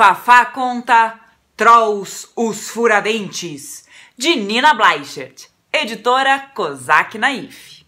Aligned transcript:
Fafá 0.00 0.46
conta 0.46 1.20
Trolls 1.54 2.26
os 2.34 2.70
Furadentes, 2.70 3.84
de 4.16 4.34
Nina 4.34 4.72
Bleichert, 4.72 5.48
editora 5.70 6.38
Kozak 6.54 7.18
Naif. 7.18 7.84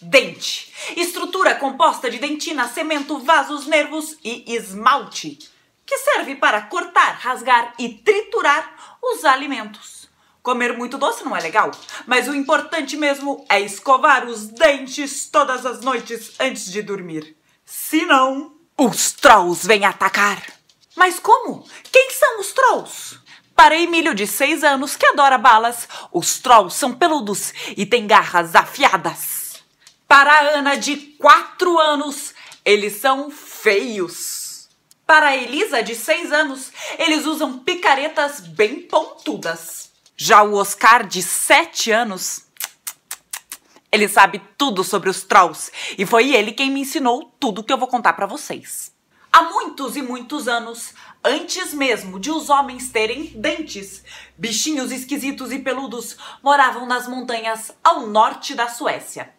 Dente. 0.00 0.72
Estrutura 0.96 1.56
composta 1.56 2.10
de 2.10 2.16
dentina, 2.16 2.66
cimento, 2.66 3.18
vasos, 3.18 3.66
nervos 3.66 4.16
e 4.24 4.54
esmalte, 4.54 5.38
que 5.84 5.98
serve 5.98 6.34
para 6.34 6.62
cortar, 6.62 7.18
rasgar 7.20 7.74
e 7.78 7.90
triturar 7.90 8.96
os 9.02 9.26
alimentos. 9.26 10.08
Comer 10.42 10.74
muito 10.74 10.96
doce 10.96 11.22
não 11.22 11.36
é 11.36 11.40
legal, 11.42 11.70
mas 12.06 12.28
o 12.28 12.34
importante 12.34 12.96
mesmo 12.96 13.44
é 13.46 13.60
escovar 13.60 14.26
os 14.26 14.46
dentes 14.46 15.28
todas 15.28 15.66
as 15.66 15.82
noites 15.82 16.32
antes 16.40 16.72
de 16.72 16.80
dormir. 16.80 17.36
Se 17.66 18.04
não, 18.04 18.53
os 18.76 19.12
trolls 19.12 19.66
vêm 19.66 19.84
atacar. 19.84 20.42
Mas 20.96 21.18
como? 21.20 21.64
Quem 21.92 22.10
são 22.10 22.40
os 22.40 22.52
trolls? 22.52 23.18
Para 23.54 23.78
Emílio, 23.78 24.14
de 24.14 24.26
seis 24.26 24.64
anos, 24.64 24.96
que 24.96 25.06
adora 25.06 25.38
balas, 25.38 25.88
os 26.12 26.38
trolls 26.38 26.76
são 26.76 26.92
peludos 26.92 27.52
e 27.76 27.86
têm 27.86 28.06
garras 28.06 28.54
afiadas. 28.54 29.62
Para 30.08 30.56
Ana, 30.56 30.76
de 30.76 30.96
quatro 30.96 31.78
anos, 31.78 32.34
eles 32.64 32.94
são 32.94 33.30
feios. 33.30 34.68
Para 35.06 35.36
Elisa, 35.36 35.82
de 35.82 35.94
seis 35.94 36.32
anos, 36.32 36.72
eles 36.98 37.26
usam 37.26 37.58
picaretas 37.58 38.40
bem 38.40 38.80
pontudas. 38.80 39.90
Já 40.16 40.42
o 40.42 40.54
Oscar, 40.54 41.06
de 41.06 41.22
sete 41.22 41.92
anos, 41.92 42.42
ele 43.94 44.08
sabe 44.08 44.42
tudo 44.58 44.82
sobre 44.82 45.08
os 45.08 45.22
trolls 45.22 45.70
e 45.96 46.04
foi 46.04 46.34
ele 46.34 46.50
quem 46.50 46.68
me 46.68 46.80
ensinou 46.80 47.32
tudo 47.38 47.62
que 47.62 47.72
eu 47.72 47.78
vou 47.78 47.86
contar 47.86 48.14
para 48.14 48.26
vocês. 48.26 48.92
Há 49.32 49.44
muitos 49.44 49.96
e 49.96 50.02
muitos 50.02 50.48
anos, 50.48 50.92
antes 51.22 51.72
mesmo 51.72 52.18
de 52.18 52.28
os 52.28 52.50
homens 52.50 52.90
terem 52.90 53.26
dentes, 53.36 54.02
bichinhos 54.36 54.90
esquisitos 54.90 55.52
e 55.52 55.60
peludos 55.60 56.16
moravam 56.42 56.86
nas 56.86 57.06
montanhas 57.06 57.72
ao 57.84 58.08
norte 58.08 58.52
da 58.52 58.68
Suécia. 58.68 59.32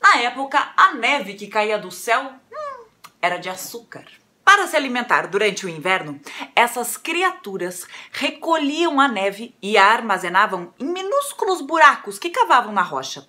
Na 0.00 0.16
época, 0.16 0.72
a 0.74 0.94
neve 0.94 1.34
que 1.34 1.46
caía 1.46 1.78
do 1.78 1.90
céu 1.90 2.32
hum, 2.50 2.84
era 3.20 3.36
de 3.36 3.50
açúcar. 3.50 4.06
Para 4.42 4.66
se 4.66 4.74
alimentar 4.74 5.26
durante 5.26 5.66
o 5.66 5.68
inverno, 5.68 6.18
essas 6.56 6.96
criaturas 6.96 7.86
recolhiam 8.10 8.98
a 8.98 9.06
neve 9.06 9.54
e 9.60 9.76
a 9.76 9.84
armazenavam 9.84 10.72
em 10.78 10.86
minúsculos 10.86 11.60
buracos 11.60 12.18
que 12.18 12.30
cavavam 12.30 12.72
na 12.72 12.80
rocha. 12.80 13.28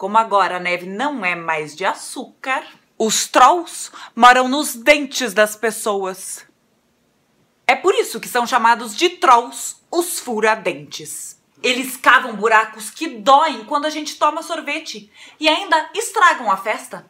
Como 0.00 0.16
agora 0.16 0.56
a 0.56 0.58
neve 0.58 0.86
não 0.86 1.22
é 1.26 1.34
mais 1.34 1.76
de 1.76 1.84
açúcar, 1.84 2.64
os 2.96 3.26
trolls 3.26 3.92
moram 4.16 4.48
nos 4.48 4.74
dentes 4.74 5.34
das 5.34 5.54
pessoas. 5.54 6.46
É 7.66 7.76
por 7.76 7.94
isso 7.94 8.18
que 8.18 8.26
são 8.26 8.46
chamados 8.46 8.96
de 8.96 9.10
trolls 9.10 9.76
os 9.90 10.18
furadentes. 10.18 11.38
Eles 11.62 11.98
cavam 11.98 12.34
buracos 12.34 12.88
que 12.88 13.08
doem 13.08 13.62
quando 13.66 13.84
a 13.84 13.90
gente 13.90 14.16
toma 14.16 14.42
sorvete 14.42 15.12
e 15.38 15.46
ainda 15.46 15.90
estragam 15.94 16.50
a 16.50 16.56
festa. 16.56 17.04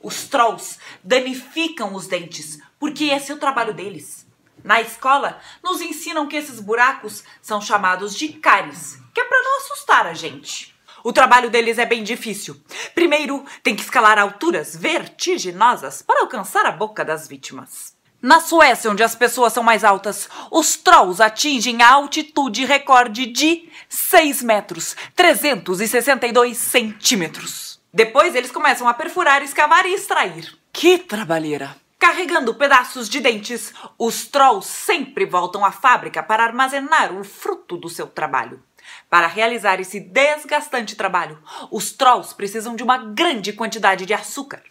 Os 0.00 0.28
trolls 0.28 0.78
danificam 1.02 1.96
os 1.96 2.06
dentes, 2.06 2.60
porque 2.78 3.06
esse 3.06 3.32
é 3.32 3.34
o 3.34 3.40
trabalho 3.40 3.74
deles. 3.74 4.24
Na 4.62 4.80
escola, 4.80 5.40
nos 5.64 5.80
ensinam 5.80 6.28
que 6.28 6.36
esses 6.36 6.60
buracos 6.60 7.24
são 7.42 7.60
chamados 7.60 8.14
de 8.14 8.28
cáries, 8.34 9.00
que 9.12 9.20
é 9.20 9.24
para 9.24 9.42
não 9.42 9.56
assustar 9.56 10.06
a 10.06 10.14
gente. 10.14 10.75
O 11.06 11.12
trabalho 11.12 11.48
deles 11.48 11.78
é 11.78 11.86
bem 11.86 12.02
difícil. 12.02 12.60
Primeiro, 12.92 13.44
tem 13.62 13.76
que 13.76 13.82
escalar 13.82 14.18
alturas 14.18 14.74
vertiginosas 14.74 16.02
para 16.02 16.22
alcançar 16.22 16.66
a 16.66 16.72
boca 16.72 17.04
das 17.04 17.28
vítimas. 17.28 17.94
Na 18.20 18.40
Suécia, 18.40 18.90
onde 18.90 19.04
as 19.04 19.14
pessoas 19.14 19.52
são 19.52 19.62
mais 19.62 19.84
altas, 19.84 20.28
os 20.50 20.74
trolls 20.74 21.22
atingem 21.22 21.80
a 21.80 21.92
altitude 21.92 22.64
recorde 22.64 23.24
de 23.26 23.68
6 23.88 24.42
metros, 24.42 24.96
362 25.14 26.56
centímetros. 26.56 27.80
Depois, 27.94 28.34
eles 28.34 28.50
começam 28.50 28.88
a 28.88 28.92
perfurar, 28.92 29.44
escavar 29.44 29.86
e 29.86 29.94
extrair. 29.94 30.58
Que 30.72 30.98
trabalheira! 30.98 31.76
Carregando 32.00 32.52
pedaços 32.52 33.08
de 33.08 33.20
dentes, 33.20 33.72
os 33.96 34.26
trolls 34.26 34.68
sempre 34.68 35.24
voltam 35.24 35.64
à 35.64 35.70
fábrica 35.70 36.20
para 36.20 36.42
armazenar 36.42 37.16
o 37.16 37.22
fruto 37.22 37.76
do 37.76 37.88
seu 37.88 38.08
trabalho. 38.08 38.60
Para 39.08 39.26
realizar 39.26 39.80
esse 39.80 40.00
desgastante 40.00 40.96
trabalho, 40.96 41.42
os 41.70 41.92
trolls 41.92 42.34
precisam 42.34 42.74
de 42.76 42.82
uma 42.82 42.98
grande 42.98 43.52
quantidade 43.52 44.06
de 44.06 44.14
açúcar. 44.14 44.62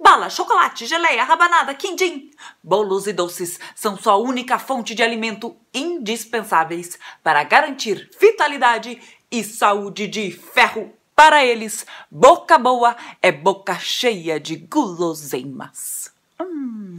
Bala, 0.00 0.30
chocolate, 0.30 0.86
geleia, 0.86 1.24
rabanada, 1.24 1.74
quindim. 1.74 2.30
Bolos 2.62 3.06
e 3.06 3.12
doces 3.12 3.58
são 3.74 3.96
sua 3.96 4.16
única 4.16 4.58
fonte 4.58 4.94
de 4.94 5.02
alimento 5.02 5.56
indispensáveis 5.74 6.98
para 7.22 7.42
garantir 7.42 8.08
vitalidade 8.20 9.00
e 9.30 9.42
saúde 9.42 10.06
de 10.06 10.30
ferro. 10.30 10.92
Para 11.16 11.44
eles, 11.44 11.84
boca 12.08 12.56
boa 12.58 12.96
é 13.20 13.32
boca 13.32 13.76
cheia 13.78 14.38
de 14.38 14.54
guloseimas. 14.54 16.12
Hum. 16.40 16.96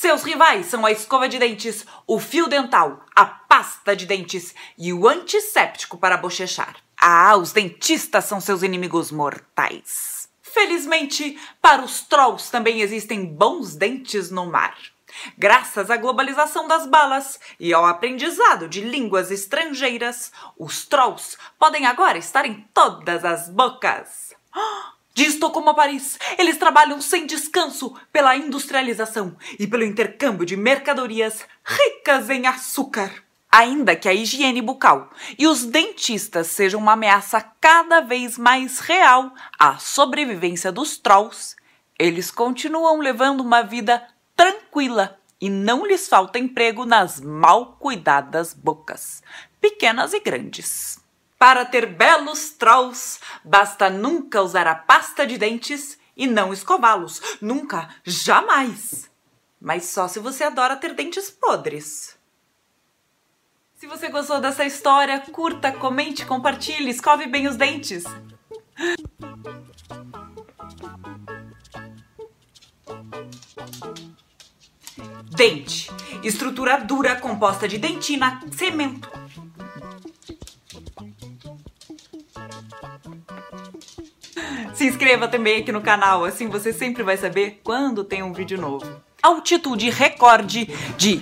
Seus 0.00 0.22
rivais 0.22 0.66
são 0.66 0.86
a 0.86 0.92
escova 0.92 1.28
de 1.28 1.40
dentes, 1.40 1.84
o 2.06 2.20
fio 2.20 2.46
dental, 2.46 3.04
a 3.16 3.24
pasta 3.24 3.96
de 3.96 4.06
dentes 4.06 4.54
e 4.78 4.92
o 4.92 5.08
antisséptico 5.08 5.98
para 5.98 6.16
bochechar. 6.16 6.76
Ah, 6.96 7.36
os 7.36 7.50
dentistas 7.50 8.24
são 8.24 8.40
seus 8.40 8.62
inimigos 8.62 9.10
mortais. 9.10 10.28
Felizmente, 10.40 11.36
para 11.60 11.82
os 11.82 12.02
trolls 12.02 12.48
também 12.48 12.80
existem 12.80 13.26
bons 13.26 13.74
dentes 13.74 14.30
no 14.30 14.46
mar. 14.46 14.78
Graças 15.36 15.90
à 15.90 15.96
globalização 15.96 16.68
das 16.68 16.86
balas 16.86 17.40
e 17.58 17.74
ao 17.74 17.84
aprendizado 17.84 18.68
de 18.68 18.80
línguas 18.80 19.32
estrangeiras, 19.32 20.30
os 20.56 20.86
trolls 20.86 21.36
podem 21.58 21.86
agora 21.86 22.18
estar 22.18 22.46
em 22.46 22.64
todas 22.72 23.24
as 23.24 23.48
bocas. 23.48 24.32
De 25.18 25.24
Estocolmo 25.24 25.70
a 25.70 25.74
Paris. 25.74 26.16
Eles 26.38 26.58
trabalham 26.58 27.00
sem 27.00 27.26
descanso 27.26 27.92
pela 28.12 28.36
industrialização 28.36 29.36
e 29.58 29.66
pelo 29.66 29.82
intercâmbio 29.82 30.46
de 30.46 30.56
mercadorias 30.56 31.44
ricas 31.64 32.30
em 32.30 32.46
açúcar. 32.46 33.12
Ainda 33.50 33.96
que 33.96 34.08
a 34.08 34.14
higiene 34.14 34.62
bucal 34.62 35.10
e 35.36 35.48
os 35.48 35.64
dentistas 35.64 36.46
sejam 36.46 36.80
uma 36.80 36.92
ameaça 36.92 37.40
cada 37.60 38.00
vez 38.00 38.38
mais 38.38 38.78
real 38.78 39.34
à 39.58 39.76
sobrevivência 39.78 40.70
dos 40.70 40.96
trolls, 40.98 41.56
eles 41.98 42.30
continuam 42.30 43.00
levando 43.00 43.40
uma 43.40 43.62
vida 43.62 44.00
tranquila 44.36 45.18
e 45.40 45.50
não 45.50 45.84
lhes 45.84 46.06
falta 46.06 46.38
emprego 46.38 46.86
nas 46.86 47.20
mal 47.20 47.76
cuidadas 47.80 48.54
bocas, 48.54 49.20
pequenas 49.60 50.12
e 50.12 50.20
grandes. 50.20 51.07
Para 51.38 51.64
ter 51.64 51.86
belos 51.86 52.50
trolls, 52.50 53.20
basta 53.44 53.88
nunca 53.88 54.42
usar 54.42 54.66
a 54.66 54.74
pasta 54.74 55.24
de 55.24 55.38
dentes 55.38 55.96
e 56.16 56.26
não 56.26 56.52
escová-los. 56.52 57.22
Nunca, 57.40 57.88
jamais. 58.04 59.08
Mas 59.60 59.84
só 59.84 60.08
se 60.08 60.18
você 60.18 60.42
adora 60.42 60.76
ter 60.76 60.94
dentes 60.94 61.30
podres. 61.30 62.18
Se 63.76 63.86
você 63.86 64.08
gostou 64.08 64.40
dessa 64.40 64.64
história, 64.64 65.20
curta, 65.20 65.70
comente, 65.70 66.26
compartilhe, 66.26 66.90
escove 66.90 67.26
bem 67.26 67.46
os 67.46 67.54
dentes. 67.54 68.02
Dente. 75.30 75.88
Estrutura 76.24 76.78
dura 76.78 77.14
composta 77.14 77.68
de 77.68 77.78
dentina, 77.78 78.40
cimento, 78.50 79.07
Se 84.74 84.86
inscreva 84.86 85.26
também 85.26 85.60
aqui 85.60 85.72
no 85.72 85.80
canal, 85.80 86.24
assim 86.24 86.48
você 86.48 86.72
sempre 86.72 87.02
vai 87.02 87.16
saber 87.16 87.60
quando 87.64 88.04
tem 88.04 88.22
um 88.22 88.32
vídeo 88.32 88.60
novo. 88.60 88.86
Altitude 89.22 89.90
recorde 89.90 90.66
de... 90.96 91.18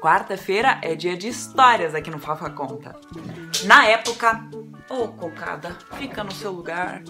Quarta-feira 0.00 0.78
é 0.82 0.94
dia 0.94 1.16
de 1.16 1.28
histórias 1.28 1.94
aqui 1.94 2.10
no 2.10 2.18
Fafa 2.18 2.50
Conta. 2.50 2.94
Na 3.64 3.86
época... 3.86 4.44
Ô, 4.88 5.04
oh, 5.04 5.08
cocada, 5.08 5.76
fica 5.96 6.22
no 6.22 6.32
seu 6.32 6.52
lugar. 6.52 7.02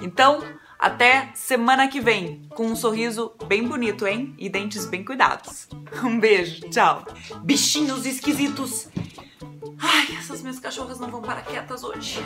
Então, 0.00 0.42
até 0.78 1.30
semana 1.34 1.88
que 1.88 2.00
vem, 2.00 2.46
com 2.50 2.66
um 2.66 2.76
sorriso 2.76 3.32
bem 3.46 3.66
bonito, 3.66 4.06
hein? 4.06 4.34
E 4.38 4.48
dentes 4.48 4.86
bem 4.86 5.04
cuidados. 5.04 5.68
Um 6.04 6.18
beijo, 6.18 6.70
tchau. 6.70 7.04
Bichinhos 7.42 8.06
esquisitos 8.06 8.88
essas 10.30 10.42
minhas 10.42 10.60
cachorras 10.60 11.00
não 11.00 11.10
vão 11.10 11.20
parar 11.20 11.42
quietas 11.42 11.82
hoje. 11.82 12.20